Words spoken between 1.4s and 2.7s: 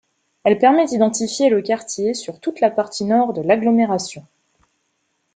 le quartier sur toute